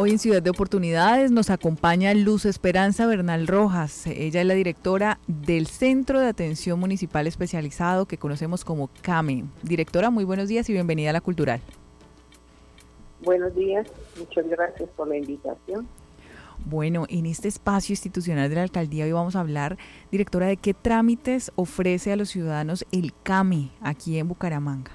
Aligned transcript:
Hoy 0.00 0.12
en 0.12 0.20
Ciudad 0.20 0.40
de 0.40 0.50
Oportunidades 0.50 1.32
nos 1.32 1.50
acompaña 1.50 2.14
Luz 2.14 2.44
Esperanza 2.44 3.04
Bernal 3.04 3.48
Rojas. 3.48 4.06
Ella 4.06 4.42
es 4.42 4.46
la 4.46 4.54
directora 4.54 5.18
del 5.26 5.66
Centro 5.66 6.20
de 6.20 6.28
Atención 6.28 6.78
Municipal 6.78 7.26
Especializado 7.26 8.06
que 8.06 8.16
conocemos 8.16 8.64
como 8.64 8.90
CAME. 9.02 9.46
Directora, 9.64 10.10
muy 10.10 10.22
buenos 10.22 10.46
días 10.46 10.70
y 10.70 10.72
bienvenida 10.72 11.10
a 11.10 11.14
la 11.14 11.20
Cultural. 11.20 11.60
Buenos 13.24 13.52
días, 13.56 13.88
muchas 14.16 14.46
gracias 14.48 14.88
por 14.90 15.08
la 15.08 15.16
invitación. 15.16 15.88
Bueno, 16.64 17.06
en 17.08 17.26
este 17.26 17.48
espacio 17.48 17.92
institucional 17.92 18.48
de 18.48 18.54
la 18.54 18.62
alcaldía 18.62 19.04
hoy 19.04 19.10
vamos 19.10 19.34
a 19.34 19.40
hablar, 19.40 19.78
directora, 20.12 20.46
de 20.46 20.58
qué 20.58 20.74
trámites 20.74 21.50
ofrece 21.56 22.12
a 22.12 22.16
los 22.16 22.28
ciudadanos 22.28 22.86
el 22.92 23.12
CAME 23.24 23.72
aquí 23.80 24.16
en 24.16 24.28
Bucaramanga. 24.28 24.92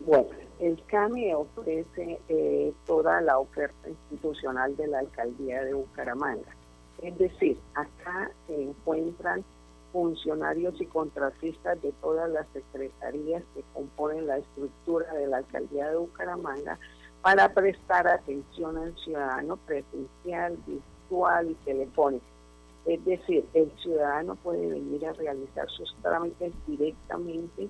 Bueno, 0.00 0.35
el 0.58 0.82
CAMI 0.86 1.34
ofrece 1.34 2.18
eh, 2.28 2.72
toda 2.86 3.20
la 3.20 3.38
oferta 3.38 3.88
institucional 3.88 4.76
de 4.76 4.86
la 4.86 5.00
alcaldía 5.00 5.62
de 5.64 5.74
Bucaramanga. 5.74 6.56
Es 7.02 7.16
decir, 7.18 7.58
acá 7.74 8.30
se 8.46 8.62
encuentran 8.62 9.44
funcionarios 9.92 10.80
y 10.80 10.86
contratistas 10.86 11.80
de 11.82 11.92
todas 12.00 12.30
las 12.30 12.46
secretarías 12.52 13.42
que 13.54 13.62
componen 13.74 14.26
la 14.26 14.38
estructura 14.38 15.12
de 15.14 15.26
la 15.26 15.38
alcaldía 15.38 15.90
de 15.90 15.96
Bucaramanga 15.96 16.78
para 17.22 17.52
prestar 17.52 18.06
atención 18.08 18.78
al 18.78 18.96
ciudadano 18.96 19.56
presencial, 19.58 20.56
virtual 20.66 21.50
y 21.50 21.54
telefónico. 21.64 22.24
Es 22.86 23.04
decir, 23.04 23.44
el 23.52 23.70
ciudadano 23.82 24.36
puede 24.36 24.68
venir 24.68 25.06
a 25.06 25.12
realizar 25.12 25.68
sus 25.70 25.94
trámites 26.02 26.52
directamente 26.66 27.68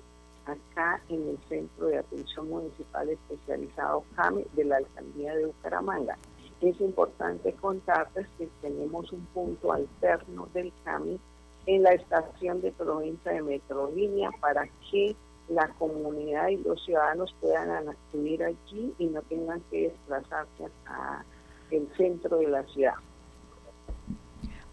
acá 0.51 1.01
en 1.09 1.29
el 1.29 1.37
Centro 1.49 1.87
de 1.87 1.97
Atención 1.97 2.49
Municipal 2.49 3.09
Especializado 3.09 4.03
CAME 4.15 4.45
de 4.53 4.65
la 4.65 4.77
Alcaldía 4.77 5.35
de 5.35 5.45
Bucaramanga. 5.45 6.17
Es 6.61 6.79
importante 6.81 7.53
contarles 7.53 8.27
que 8.37 8.49
tenemos 8.61 9.11
un 9.11 9.25
punto 9.27 9.71
alterno 9.71 10.47
del 10.53 10.73
CAMI 10.83 11.19
en 11.67 11.83
la 11.83 11.93
estación 11.93 12.61
de 12.61 12.71
provincia 12.71 13.31
de 13.31 13.41
Metrolínea 13.41 14.31
para 14.39 14.67
que 14.89 15.15
la 15.49 15.67
comunidad 15.77 16.49
y 16.49 16.57
los 16.57 16.83
ciudadanos 16.83 17.33
puedan 17.39 17.89
acudir 17.89 18.43
allí 18.43 18.93
y 18.97 19.05
no 19.07 19.21
tengan 19.23 19.61
que 19.69 19.89
desplazarse 19.89 20.65
hasta 20.65 21.25
el 21.71 21.87
centro 21.95 22.37
de 22.37 22.47
la 22.47 22.63
ciudad. 22.63 22.95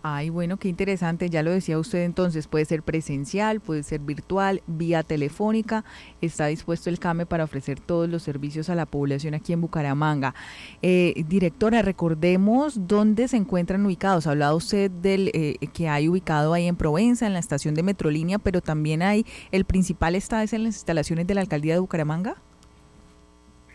Ay, 0.07 0.29
bueno, 0.29 0.59
qué 0.59 0.69
interesante, 0.69 1.31
ya 1.31 1.43
lo 1.43 1.51
decía 1.51 1.79
usted 1.79 2.03
entonces, 2.03 2.47
puede 2.47 2.67
ser 2.67 2.83
presencial, 2.83 3.61
puede 3.61 3.83
ser 3.83 4.01
virtual, 4.01 4.63
vía 4.67 5.03
telefónica, 5.03 5.83
está 6.21 6.45
dispuesto 6.49 6.91
el 6.91 6.99
CAME 6.99 7.25
para 7.25 7.45
ofrecer 7.45 7.81
todos 7.81 8.07
los 8.07 8.23
servicios 8.23 8.69
a 8.69 8.75
la 8.75 8.85
población 8.85 9.33
aquí 9.33 9.55
en 9.55 9.63
Bucaramanga. 9.63 10.35
Eh, 10.83 11.25
directora, 11.27 11.81
recordemos 11.81 12.87
dónde 12.87 13.29
se 13.29 13.39
encuentran 13.39 13.87
ubicados. 13.87 14.27
Ha 14.27 14.33
hablado 14.33 14.59
usted 14.59 14.91
del 14.91 15.31
eh, 15.33 15.57
que 15.73 15.89
hay 15.89 16.07
ubicado 16.11 16.53
ahí 16.53 16.67
en 16.67 16.77
Provenza, 16.77 17.27
en 17.27 17.33
la 17.33 17.39
estación 17.39 17.75
de 17.75 17.83
Metrolínea, 17.83 18.39
pero 18.39 18.61
también 18.61 19.01
hay, 19.01 19.25
el 19.53 19.65
principal 19.65 20.17
está 20.17 20.43
en 20.43 20.65
las 20.65 20.75
instalaciones 20.75 21.27
de 21.27 21.35
la 21.35 21.41
alcaldía 21.41 21.73
de 21.73 21.81
Bucaramanga. 21.81 22.37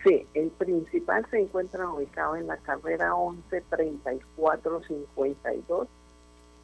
Sí, 0.03 0.28
el 0.36 0.50
principal 0.52 1.26
se 1.32 1.40
encuentra 1.40 1.90
ubicado 1.90 2.36
en 2.36 2.46
la 2.46 2.58
carrera 2.58 3.16
11 3.16 3.64
34 3.68 4.82
52 4.88 5.88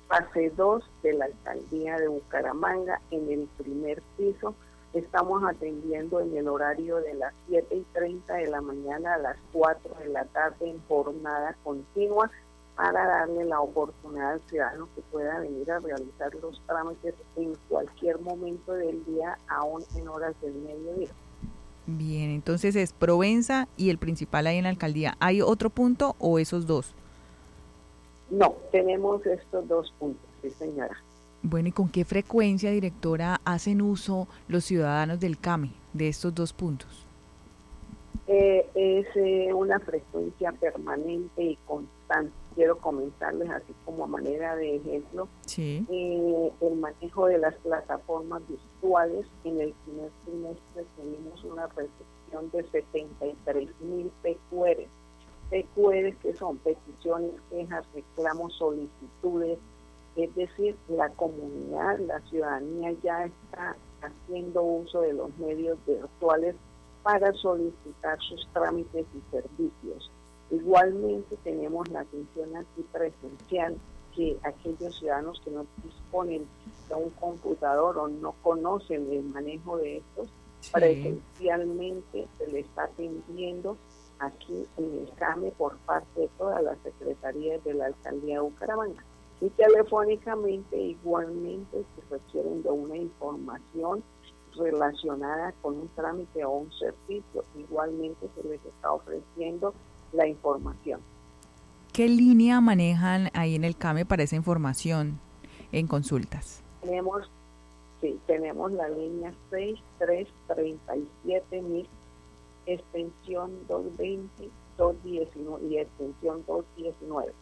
fase 0.07 0.51
2 0.55 0.83
de 1.03 1.13
la 1.13 1.25
alcaldía 1.25 1.97
de 1.97 2.07
Bucaramanga 2.07 3.01
en 3.11 3.31
el 3.31 3.47
primer 3.57 4.01
piso. 4.17 4.55
Estamos 4.93 5.43
atendiendo 5.43 6.21
en 6.21 6.35
el 6.37 6.47
horario 6.47 6.97
de 6.97 7.15
las 7.15 7.33
7 7.47 7.75
y 7.75 7.85
30 7.93 8.33
de 8.33 8.47
la 8.47 8.61
mañana 8.61 9.15
a 9.15 9.17
las 9.17 9.37
4 9.51 9.95
de 9.99 10.09
la 10.09 10.25
tarde 10.25 10.69
en 10.69 10.81
jornada 10.87 11.55
continua 11.63 12.31
para 12.75 13.05
darle 13.05 13.45
la 13.45 13.61
oportunidad 13.61 14.33
al 14.33 14.41
ciudadano 14.47 14.89
que 14.95 15.01
pueda 15.01 15.39
venir 15.39 15.71
a 15.71 15.79
realizar 15.79 16.33
los 16.35 16.61
trámites 16.65 17.15
en 17.35 17.55
cualquier 17.69 18.19
momento 18.19 18.73
del 18.73 19.03
día, 19.05 19.37
aún 19.47 19.83
en 19.95 20.07
horas 20.07 20.35
del 20.41 20.53
mediodía. 20.55 21.09
Bien, 21.87 22.31
entonces 22.31 22.75
es 22.75 22.93
Provenza 22.93 23.67
y 23.77 23.91
el 23.91 23.97
principal 23.97 24.47
ahí 24.47 24.57
en 24.57 24.63
la 24.63 24.71
alcaldía. 24.71 25.15
¿Hay 25.19 25.41
otro 25.41 25.69
punto 25.69 26.15
o 26.19 26.39
esos 26.39 26.65
dos? 26.65 26.95
No, 28.29 28.55
tenemos 28.71 29.25
estos 29.25 29.67
dos 29.67 29.93
puntos, 29.99 30.27
sí 30.41 30.49
señora. 30.51 30.97
Bueno, 31.43 31.69
¿y 31.69 31.71
con 31.71 31.89
qué 31.89 32.05
frecuencia, 32.05 32.71
directora, 32.71 33.39
hacen 33.45 33.81
uso 33.81 34.27
los 34.47 34.65
ciudadanos 34.65 35.19
del 35.19 35.39
CAME 35.39 35.71
de 35.93 36.07
estos 36.07 36.33
dos 36.33 36.53
puntos? 36.53 37.05
Eh, 38.27 38.67
es 38.73 39.05
eh, 39.15 39.53
una 39.53 39.79
frecuencia 39.79 40.51
permanente 40.53 41.43
y 41.43 41.55
constante. 41.67 42.31
Quiero 42.55 42.79
comentarles 42.79 43.49
así 43.49 43.73
como 43.83 44.05
a 44.05 44.07
manera 44.07 44.55
de 44.55 44.77
ejemplo 44.77 45.27
sí. 45.45 45.85
Eh, 45.91 46.51
el 46.61 46.75
manejo 46.77 47.27
de 47.27 47.37
las 47.37 47.53
plataformas 47.55 48.41
virtuales. 48.47 49.27
En 49.43 49.61
el 49.61 49.73
primer 49.85 50.09
trimestre 50.23 50.85
tenemos 50.97 51.43
una 51.43 51.67
recepción 51.67 52.49
de 52.51 52.63
73 52.71 53.69
mil 53.81 54.11
PQRs 54.23 54.89
PQRs 55.49 56.15
que 56.17 56.33
son 56.33 56.57
peticiones, 56.57 57.31
quejas, 57.49 57.85
reclamos, 57.93 58.53
solicitudes, 58.55 59.59
es 60.15 60.33
decir, 60.35 60.75
la 60.87 61.09
comunidad, 61.09 61.99
la 61.99 62.19
ciudadanía 62.21 62.93
ya 63.03 63.25
está 63.25 63.75
haciendo 64.01 64.63
uso 64.63 65.01
de 65.01 65.13
los 65.13 65.35
medios 65.37 65.77
virtuales 65.85 66.55
para 67.03 67.33
solicitar 67.33 68.19
sus 68.21 68.47
trámites 68.53 69.05
y 69.13 69.31
servicios. 69.31 70.09
Igualmente 70.51 71.37
tenemos 71.43 71.87
la 71.89 72.01
atención 72.01 72.55
aquí 72.55 72.83
presencial, 72.91 73.77
que 74.15 74.37
aquellos 74.43 74.97
ciudadanos 74.97 75.41
que 75.43 75.51
no 75.51 75.65
disponen 75.83 76.47
de 76.87 76.95
un 76.95 77.09
computador 77.11 77.97
o 77.97 78.07
no 78.07 78.33
conocen 78.41 79.11
el 79.11 79.23
manejo 79.23 79.77
de 79.77 79.97
estos, 79.97 80.29
presencialmente 80.71 82.27
se 82.37 82.47
les 82.47 82.65
está 82.65 82.85
atendiendo 82.85 83.77
aquí 84.19 84.65
en 84.77 84.99
el 84.99 85.11
CAME 85.15 85.51
por 85.51 85.75
parte 85.79 86.21
de 86.21 86.29
todas 86.37 86.63
las 86.63 86.77
secretarías 86.79 87.61
de 87.63 87.73
la 87.73 87.87
alcaldía 87.87 88.35
de 88.35 88.41
Bucaramanga. 88.41 89.03
Y 89.41 89.49
telefónicamente 89.49 90.79
igualmente 90.79 91.83
se 91.95 92.01
requieren 92.09 92.63
de 92.63 92.69
una 92.69 92.95
información 92.95 94.01
relacionada 94.55 95.53
con 95.61 95.77
un 95.77 95.89
trámite 95.89 96.45
o 96.45 96.51
un 96.51 96.71
servicio, 96.71 97.43
igualmente 97.57 98.29
se 98.35 98.43
les 98.47 98.65
está 98.65 98.93
ofreciendo 98.93 99.73
la 100.13 100.25
información. 100.27 101.01
¿Qué 101.91 102.07
línea 102.07 102.61
manejan 102.61 103.29
ahí 103.33 103.55
en 103.55 103.63
el 103.63 103.75
CAME 103.77 104.05
para 104.05 104.21
esa 104.23 104.35
información 104.35 105.19
en 105.71 105.87
consultas? 105.87 106.61
Tenemos, 106.81 107.31
sí, 108.01 108.19
tenemos 108.27 108.71
la 108.71 108.87
línea 108.89 109.33
6337 109.49 111.61
mil 111.61 111.87
extensión 112.65 113.51
220, 113.67 114.49
219 114.77 115.67
y 115.67 115.77
extensión 115.77 116.43
219. 116.47 117.33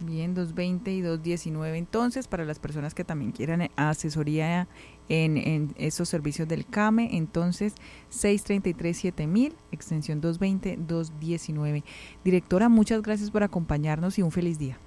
Bien, 0.00 0.32
220 0.32 0.92
y 0.92 1.00
219 1.00 1.76
entonces, 1.76 2.28
para 2.28 2.44
las 2.44 2.60
personas 2.60 2.94
que 2.94 3.02
también 3.02 3.32
quieran 3.32 3.68
asesoría 3.74 4.68
en, 5.08 5.36
en 5.36 5.74
esos 5.76 6.08
servicios 6.08 6.46
del 6.46 6.66
CAME, 6.66 7.16
entonces 7.16 7.74
633-7000, 8.12 9.54
extensión 9.72 10.22
220-219. 10.22 11.82
Directora, 12.24 12.68
muchas 12.68 13.02
gracias 13.02 13.32
por 13.32 13.42
acompañarnos 13.42 14.20
y 14.20 14.22
un 14.22 14.30
feliz 14.30 14.56
día. 14.58 14.78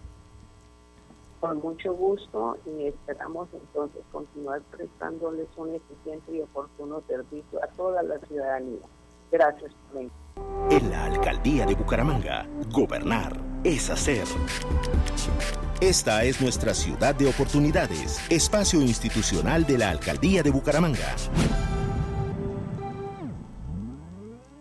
Con 1.41 1.59
mucho 1.59 1.93
gusto 1.95 2.55
y 2.67 2.85
esperamos 2.85 3.49
entonces 3.51 4.01
continuar 4.11 4.61
prestándoles 4.71 5.47
un 5.57 5.75
eficiente 5.75 6.33
y 6.33 6.41
oportuno 6.41 7.01
servicio 7.07 7.61
a 7.63 7.67
toda 7.69 8.03
la 8.03 8.19
ciudadanía. 8.19 8.79
Gracias. 9.31 9.71
En 10.69 10.89
la 10.91 11.05
alcaldía 11.05 11.65
de 11.65 11.73
Bucaramanga, 11.73 12.47
gobernar 12.71 13.33
es 13.63 13.89
hacer. 13.89 14.23
Esta 15.81 16.23
es 16.23 16.39
nuestra 16.39 16.75
ciudad 16.75 17.15
de 17.15 17.27
oportunidades, 17.27 18.21
espacio 18.29 18.79
institucional 18.79 19.65
de 19.65 19.79
la 19.79 19.89
Alcaldía 19.89 20.43
de 20.43 20.51
Bucaramanga. 20.51 21.15